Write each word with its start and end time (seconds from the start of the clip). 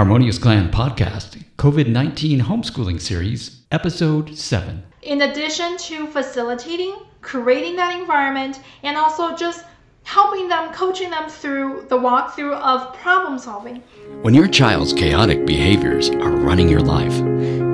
Harmonious 0.00 0.38
Clan 0.38 0.70
Podcast, 0.70 1.44
COVID 1.58 1.86
19 1.86 2.40
Homeschooling 2.40 2.98
Series, 2.98 3.64
Episode 3.70 4.34
7. 4.34 4.82
In 5.02 5.20
addition 5.20 5.76
to 5.76 6.06
facilitating, 6.06 6.96
creating 7.20 7.76
that 7.76 8.00
environment, 8.00 8.60
and 8.82 8.96
also 8.96 9.36
just 9.36 9.66
helping 10.04 10.48
them, 10.48 10.72
coaching 10.72 11.10
them 11.10 11.28
through 11.28 11.84
the 11.90 11.98
walkthrough 11.98 12.54
of 12.54 12.94
problem 12.94 13.38
solving. 13.38 13.82
When 14.22 14.32
your 14.32 14.48
child's 14.48 14.94
chaotic 14.94 15.44
behaviors 15.44 16.08
are 16.08 16.30
running 16.30 16.70
your 16.70 16.80
life, 16.80 17.20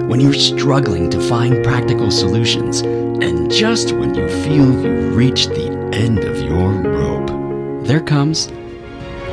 when 0.08 0.18
you're 0.18 0.32
struggling 0.32 1.08
to 1.10 1.20
find 1.28 1.64
practical 1.64 2.10
solutions, 2.10 2.80
and 2.80 3.48
just 3.52 3.92
when 3.92 4.16
you 4.16 4.28
feel 4.42 4.82
you've 4.82 5.14
reached 5.14 5.50
the 5.50 5.70
end 5.92 6.24
of 6.24 6.40
your 6.40 6.72
rope, 6.72 7.86
there 7.86 8.00
comes 8.00 8.50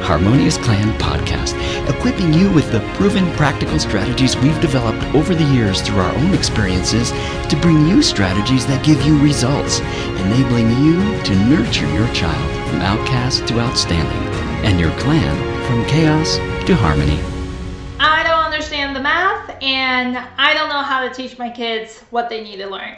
Harmonious 0.04 0.58
Clan 0.58 0.92
Podcast, 1.00 1.56
equipping 1.90 2.34
you 2.34 2.52
with 2.52 2.70
the 2.74 2.82
proven 2.96 3.32
practical 3.38 3.80
strategies 3.80 4.36
we've 4.36 4.60
developed 4.60 5.02
over 5.16 5.34
the 5.34 5.46
years 5.46 5.82
through 5.82 6.00
our 6.00 6.14
own 6.16 6.34
experiences 6.34 7.12
to 7.50 7.58
bring 7.62 7.88
you 7.88 8.04
strategies 8.04 8.66
that 8.68 8.86
give 8.86 9.02
you 9.04 9.18
results, 9.20 9.80
enabling 9.80 10.70
you 10.84 11.00
to 11.24 11.36
nurture 11.46 11.88
your 11.94 12.08
child 12.14 12.70
from 12.70 12.82
outcast 12.82 13.48
to 13.48 13.60
outstanding, 13.62 14.28
and 14.66 14.78
your 14.78 14.92
clan 15.00 15.36
from 15.68 15.86
chaos 15.86 16.36
to 16.68 16.76
harmony. 16.76 17.20
I 18.00 18.24
don't 18.24 18.44
understand 18.44 18.94
the 18.96 19.00
math, 19.00 19.56
and 19.62 20.18
I 20.38 20.54
don't 20.54 20.68
know 20.68 20.82
how 20.82 21.08
to 21.08 21.14
teach 21.14 21.40
my 21.40 21.50
kids 21.50 22.02
what 22.10 22.30
they 22.30 22.44
need 22.44 22.58
to 22.58 22.68
learn. 22.68 22.98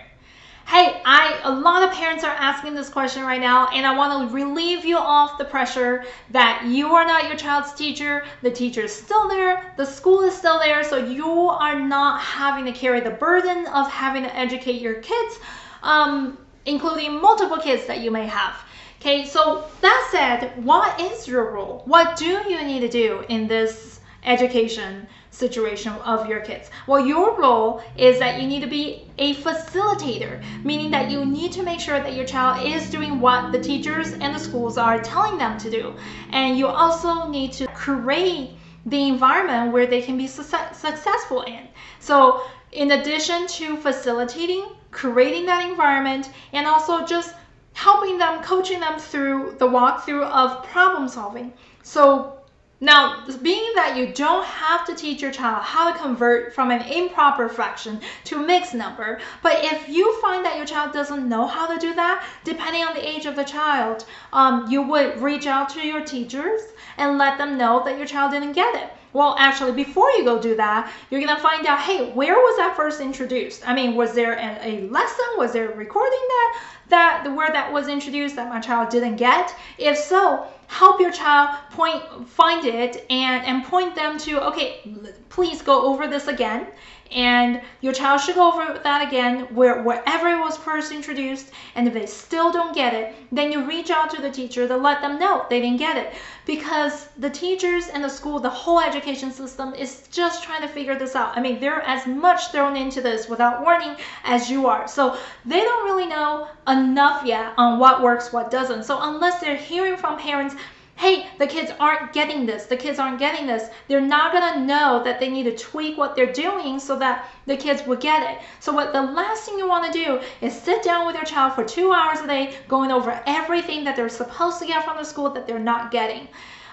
Hey, 0.67 0.99
I 1.05 1.39
a 1.43 1.51
lot 1.51 1.83
of 1.83 1.93
parents 1.93 2.23
are 2.23 2.33
asking 2.33 2.73
this 2.73 2.89
question 2.89 3.21
right 3.21 3.39
now, 3.39 3.67
and 3.67 3.85
I 3.85 3.95
want 3.95 4.27
to 4.27 4.35
relieve 4.35 4.83
you 4.83 4.97
off 4.97 5.37
the 5.37 5.45
pressure 5.45 6.05
that 6.31 6.65
you 6.65 6.95
are 6.95 7.05
not 7.05 7.27
your 7.27 7.37
child's 7.37 7.71
teacher. 7.75 8.25
The 8.41 8.49
teacher 8.49 8.81
is 8.81 8.91
still 8.91 9.27
there, 9.27 9.75
the 9.77 9.85
school 9.85 10.21
is 10.21 10.35
still 10.35 10.57
there, 10.57 10.83
so 10.83 10.97
you 10.97 11.29
are 11.29 11.79
not 11.79 12.19
having 12.19 12.65
to 12.65 12.71
carry 12.71 12.99
the 12.99 13.11
burden 13.11 13.67
of 13.67 13.87
having 13.91 14.23
to 14.23 14.35
educate 14.35 14.81
your 14.81 14.95
kids, 14.95 15.39
um, 15.83 16.39
including 16.65 17.21
multiple 17.21 17.57
kids 17.57 17.85
that 17.85 17.99
you 17.99 18.09
may 18.09 18.25
have. 18.25 18.55
Okay, 18.99 19.23
so 19.23 19.65
that 19.81 20.09
said, 20.11 20.65
what 20.65 20.99
is 20.99 21.27
your 21.27 21.51
role? 21.51 21.83
What 21.85 22.17
do 22.17 22.25
you 22.25 22.63
need 22.63 22.79
to 22.79 22.89
do 22.89 23.23
in 23.29 23.47
this 23.47 23.99
education 24.25 25.07
situation 25.31 25.93
of 26.03 26.27
your 26.27 26.39
kids? 26.39 26.69
Well, 26.87 27.05
your 27.05 27.39
role 27.39 27.81
is 27.97 28.19
that 28.19 28.41
you 28.41 28.47
need 28.47 28.61
to 28.61 28.67
be 28.67 29.07
a 29.17 29.35
facilitator, 29.35 30.43
meaning 30.63 30.91
that 30.91 31.11
you 31.11 31.25
need 31.25 31.51
to 31.53 31.63
make 31.63 31.79
sure 31.79 31.99
that 31.99 32.13
your 32.13 32.25
child 32.25 32.65
is 32.65 32.89
doing 32.89 33.19
what 33.19 33.51
the 33.51 33.59
teachers 33.59 34.13
and 34.13 34.33
the 34.33 34.39
schools 34.39 34.77
are 34.77 34.99
telling 34.99 35.37
them 35.37 35.57
to 35.59 35.69
do. 35.69 35.93
And 36.31 36.57
you 36.57 36.67
also 36.67 37.27
need 37.29 37.53
to 37.53 37.67
create 37.67 38.51
the 38.85 39.07
environment 39.07 39.73
where 39.73 39.87
they 39.87 40.01
can 40.01 40.17
be 40.17 40.27
su- 40.27 40.43
successful 40.73 41.41
in. 41.41 41.67
So, 41.99 42.41
in 42.71 42.91
addition 42.91 43.47
to 43.47 43.77
facilitating, 43.77 44.65
creating 44.91 45.45
that 45.45 45.67
environment, 45.69 46.29
and 46.53 46.67
also 46.67 47.05
just 47.05 47.33
helping 47.73 48.17
them, 48.17 48.41
coaching 48.41 48.79
them 48.79 48.97
through 48.97 49.55
the 49.59 49.67
walkthrough 49.67 50.23
of 50.23 50.63
problem 50.65 51.07
solving. 51.07 51.53
So 51.83 52.39
now, 52.81 53.25
being 53.41 53.71
that 53.75 53.95
you 53.95 54.11
don't 54.13 54.43
have 54.43 54.85
to 54.85 54.95
teach 54.95 55.21
your 55.21 55.31
child 55.31 55.63
how 55.63 55.91
to 55.91 55.97
convert 55.97 56.53
from 56.53 56.71
an 56.71 56.81
improper 56.81 57.47
fraction 57.47 58.01
to 58.25 58.35
a 58.35 58.45
mixed 58.45 58.73
number, 58.73 59.19
but 59.41 59.63
if 59.63 59.87
you 59.87 60.19
find 60.19 60.43
that 60.43 60.57
your 60.57 60.65
child 60.65 60.91
doesn't 60.91 61.29
know 61.29 61.47
how 61.47 61.67
to 61.67 61.79
do 61.79 61.93
that, 61.95 62.25
depending 62.43 62.83
on 62.83 62.93
the 62.93 63.07
age 63.07 63.25
of 63.25 63.37
the 63.37 63.45
child, 63.45 64.05
um, 64.33 64.69
you 64.69 64.81
would 64.81 65.21
reach 65.21 65.47
out 65.47 65.69
to 65.69 65.87
your 65.87 66.03
teachers 66.03 66.61
and 66.97 67.17
let 67.17 67.37
them 67.37 67.57
know 67.57 67.81
that 67.85 67.97
your 67.97 68.07
child 68.07 68.31
didn't 68.31 68.53
get 68.53 68.75
it. 68.75 68.89
Well, 69.15 69.33
actually, 69.39 69.71
before 69.71 70.11
you 70.11 70.25
go 70.25 70.41
do 70.41 70.57
that, 70.57 70.91
you're 71.09 71.21
gonna 71.21 71.39
find 71.39 71.65
out, 71.65 71.79
hey, 71.79 72.11
where 72.11 72.35
was 72.35 72.57
that 72.57 72.75
first 72.75 72.99
introduced? 72.99 73.65
I 73.65 73.73
mean, 73.73 73.95
was 73.95 74.13
there 74.13 74.33
a, 74.33 74.59
a 74.61 74.89
lesson? 74.89 75.25
Was 75.37 75.53
there 75.53 75.71
a 75.71 75.75
recording 75.75 76.25
that 76.27 76.61
that 76.89 77.21
the 77.23 77.31
word 77.31 77.53
that 77.53 77.71
was 77.71 77.87
introduced 77.87 78.35
that 78.35 78.49
my 78.49 78.59
child 78.59 78.89
didn't 78.89 79.15
get? 79.15 79.55
If 79.77 79.97
so, 79.97 80.45
help 80.67 80.99
your 80.99 81.13
child 81.13 81.57
point 81.71 82.27
find 82.27 82.65
it 82.65 83.05
and 83.09 83.45
and 83.45 83.63
point 83.63 83.95
them 83.95 84.17
to 84.17 84.45
okay 84.47 84.81
please 85.29 85.61
go 85.61 85.85
over 85.85 86.07
this 86.07 86.27
again 86.27 86.67
and 87.11 87.61
your 87.81 87.93
child 87.93 88.19
should 88.19 88.35
go 88.35 88.51
over 88.51 88.79
that 88.79 89.07
again 89.07 89.41
where 89.53 89.83
wherever 89.83 90.27
it 90.27 90.39
was 90.39 90.57
first 90.57 90.91
introduced 90.91 91.51
and 91.75 91.87
if 91.87 91.93
they 91.93 92.05
still 92.05 92.51
don't 92.51 92.73
get 92.75 92.93
it 92.93 93.15
then 93.31 93.51
you 93.51 93.65
reach 93.65 93.89
out 93.89 94.09
to 94.09 94.21
the 94.21 94.29
teacher 94.31 94.67
to 94.67 94.75
let 94.75 95.01
them 95.01 95.19
know 95.19 95.45
they 95.49 95.61
didn't 95.61 95.77
get 95.77 95.97
it. 95.97 96.13
Because 96.45 97.07
the 97.17 97.29
teachers 97.29 97.87
and 97.87 98.03
the 98.03 98.09
school 98.09 98.39
the 98.39 98.49
whole 98.49 98.79
education 98.79 99.31
system 99.31 99.73
is 99.73 100.07
just 100.11 100.43
trying 100.43 100.61
to 100.61 100.67
figure 100.67 100.97
this 100.97 101.15
out. 101.15 101.37
I 101.37 101.41
mean 101.41 101.59
they're 101.59 101.81
as 101.81 102.05
much 102.07 102.51
thrown 102.51 102.75
into 102.75 103.01
this 103.01 103.27
without 103.27 103.61
warning 103.61 103.95
as 104.23 104.49
you 104.49 104.67
are. 104.67 104.87
So 104.87 105.17
they 105.45 105.61
don't 105.61 105.85
really 105.85 106.07
know 106.07 106.47
enough 106.67 107.25
yet 107.25 107.53
on 107.57 107.79
what 107.79 108.01
works 108.01 108.33
what 108.33 108.51
doesn't. 108.51 108.83
So 108.83 108.99
unless 109.01 109.39
they're 109.39 109.55
hearing 109.55 109.97
from 109.97 110.17
parents 110.17 110.55
hey, 110.97 111.27
the 111.39 111.47
kids 111.47 111.71
aren't 111.79 112.13
getting 112.13 112.45
this, 112.45 112.65
the 112.65 112.77
kids 112.77 112.99
aren't 112.99 113.19
getting 113.19 113.45
this, 113.45 113.69
they're 113.87 113.99
not 113.99 114.31
gonna 114.31 114.65
know 114.65 115.03
that 115.03 115.19
they 115.19 115.29
need 115.29 115.43
to 115.43 115.55
tweak 115.55 115.97
what 115.97 116.15
they're 116.15 116.31
doing 116.31 116.79
so 116.79 116.97
that 116.97 117.29
the 117.45 117.57
kids 117.57 117.85
will 117.85 117.97
get 117.97 118.23
it. 118.23 118.41
So, 118.59 118.71
what 118.71 118.93
the 118.93 119.01
last 119.01 119.43
thing 119.43 119.57
you 119.57 119.67
wanna 119.67 119.91
do 119.91 120.21
is 120.41 120.59
sit 120.59 120.83
down 120.83 121.05
with 121.05 121.15
your 121.15 121.25
child 121.25 121.53
for 121.53 121.63
two 121.63 121.91
hours 121.91 122.21
a 122.21 122.27
day, 122.27 122.55
going 122.67 122.91
over 122.91 123.21
everything 123.25 123.83
that 123.83 123.95
they're 123.95 124.09
supposed 124.09 124.59
to 124.59 124.65
get 124.65 124.85
from 124.85 124.97
the 124.97 125.03
school 125.03 125.29
that 125.31 125.45
they're 125.45 125.59
not 125.59 125.91
getting. 125.91 126.27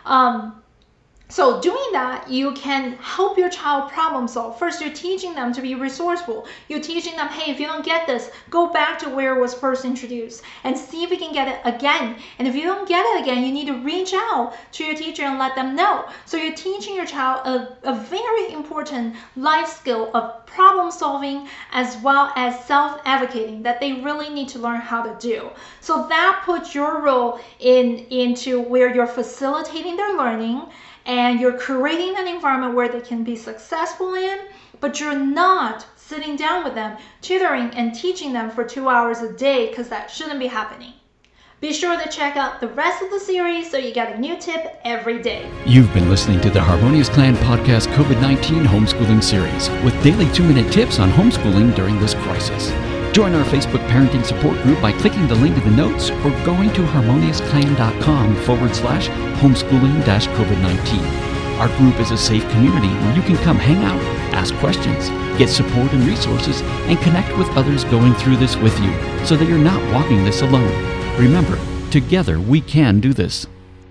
Um, 0.05 0.62
so 1.32 1.62
doing 1.62 1.93
that, 1.93 2.28
you 2.28 2.53
can 2.53 2.93
help 3.00 3.38
your 3.38 3.48
child 3.48 3.91
problem 3.91 4.28
solve. 4.28 4.59
First, 4.59 4.82
you're 4.82 4.93
teaching 4.93 5.34
them 5.34 5.50
to 5.54 5.62
be 5.62 5.75
resourceful. 5.75 6.47
You're 6.69 6.82
teaching 6.82 7.16
them, 7.16 7.28
hey, 7.28 7.50
if 7.50 7.59
you 7.59 7.66
don't 7.66 7.82
get 7.82 8.06
this, 8.06 8.31
go 8.50 8.70
back 8.70 8.98
to 8.98 9.09
where 9.09 9.34
it 9.34 9.41
was 9.41 9.54
first 9.54 9.87
introduced 9.87 10.43
and 10.65 10.76
see 10.76 11.04
if 11.04 11.10
you 11.10 11.16
can 11.16 11.32
get 11.32 11.48
it 11.48 11.60
again. 11.65 12.16
And 12.38 12.47
if 12.47 12.54
you 12.54 12.65
don't 12.65 12.87
get 12.87 13.06
it 13.06 13.22
again, 13.22 13.47
you 13.47 13.50
need 13.50 13.66
to 13.69 13.78
reach 13.78 14.12
out 14.12 14.53
to 14.72 14.84
your 14.84 14.94
teacher 14.94 15.22
and 15.22 15.38
let 15.38 15.54
them 15.54 15.75
know. 15.75 16.04
So 16.26 16.37
you're 16.37 16.54
teaching 16.54 16.94
your 16.94 17.06
child 17.06 17.47
a, 17.47 17.78
a 17.91 17.94
very 17.94 18.53
important 18.53 19.16
life 19.34 19.69
skill 19.69 20.10
of 20.12 20.44
problem 20.44 20.91
solving 20.91 21.49
as 21.72 21.97
well 22.03 22.31
as 22.37 22.62
self-advocating 22.66 23.62
that 23.62 23.81
they 23.81 23.94
really 24.03 24.28
need 24.28 24.50
to 24.50 24.59
learn 24.59 24.82
how 24.82 25.03
to 25.03 25.16
do. 25.19 25.49
So 25.81 26.06
that 26.09 26.43
puts 26.44 26.75
your 26.75 27.00
role 27.00 27.41
in 27.59 28.00
into 28.10 28.60
where 28.60 28.94
you're 28.94 29.06
facilitating 29.06 29.97
their 29.97 30.14
learning 30.14 30.66
and 31.07 31.41
you're 31.41 31.59
creating 31.59 32.15
an 32.17 32.29
environment 32.29 32.75
where 32.75 32.89
they 32.89 33.01
can 33.01 33.25
be 33.25 33.37
successful 33.37 34.15
in, 34.15 34.39
but 34.81 35.01
you're 35.01 35.19
not 35.19 35.87
sitting 35.97 36.37
down 36.37 36.65
with 36.65 36.75
them, 36.75 36.97
tutoring 37.21 37.71
and 37.71 37.95
teaching 37.95 38.33
them 38.33 38.51
for 38.51 38.65
two 38.65 38.89
hours 38.89 39.21
a 39.21 39.33
day 39.33 39.69
because 39.69 39.89
that 39.89 40.11
shouldn't 40.11 40.41
be 40.41 40.47
happening. 40.47 40.93
Be 41.61 41.73
sure 41.73 41.97
to 41.97 42.09
check 42.09 42.37
out 42.37 42.61
the 42.61 42.67
rest 42.69 43.05
of 43.05 43.11
the 43.11 43.21
series 43.21 43.71
so 43.71 43.77
you 43.77 43.95
get 43.95 44.17
a 44.17 44.19
new 44.19 44.37
tip 44.37 44.81
every 44.85 45.23
day. 45.23 45.49
You've 45.65 45.95
been 45.95 46.11
listening 46.11 46.41
to 46.41 46.51
the 46.51 46.61
Harmonious 46.61 47.09
Clan 47.09 47.37
Podcast 47.37 47.87
COVID 47.95 48.21
19 48.21 48.65
Homeschooling 48.65 49.23
Series 49.23 49.71
with 49.85 49.95
daily 50.03 50.29
two 50.33 50.43
minute 50.43 50.73
tips 50.73 50.99
on 50.99 51.12
homeschooling 51.12 51.75
during 51.77 52.01
this 52.01 52.15
crisis. 52.15 52.73
Join 53.12 53.34
our 53.34 53.45
Facebook 53.45 53.87
parenting 53.89 54.25
support 54.25 54.59
group 54.62 54.81
by 54.81 54.91
clicking 54.93 55.28
the 55.28 55.34
link 55.34 55.55
in 55.59 55.65
the 55.65 55.77
notes 55.77 56.09
or 56.11 56.31
going 56.47 56.73
to 56.73 56.81
harmoniousclan.com 56.81 58.37
forward 58.37 58.75
slash 58.75 59.09
homeschooling 59.39 60.03
dash 60.06 60.28
COVID 60.28 60.62
19. 60.62 61.05
Our 61.61 61.69
group 61.77 62.00
is 62.00 62.11
a 62.11 62.17
safe 62.17 62.49
community 62.53 62.89
where 62.89 63.15
you 63.15 63.21
can 63.21 63.37
come 63.45 63.59
hang 63.59 63.84
out, 63.84 64.00
ask 64.33 64.55
questions, 64.55 65.11
get 65.39 65.50
support 65.50 65.93
and 65.93 66.05
resources, 66.05 66.62
and 66.62 66.99
connect 67.00 67.37
with 67.37 67.50
others 67.50 67.84
going 67.84 68.15
through 68.15 68.37
this 68.37 68.56
with 68.56 68.78
you 68.81 68.91
so 69.27 69.37
that 69.37 69.47
you're 69.47 69.59
not 69.59 69.83
walking 69.93 70.25
this 70.25 70.41
alone. 70.41 70.73
Remember, 71.19 71.59
together 71.91 72.41
we 72.41 72.62
can 72.62 72.99
do 72.99 73.12
this. 73.12 73.47